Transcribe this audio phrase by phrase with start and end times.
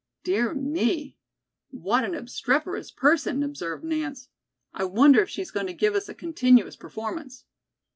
[0.23, 1.19] "Dear me,
[1.69, 4.29] what an obstreperous person," observed Nance.
[4.73, 7.45] "I wonder if she's going to give us a continuous performance."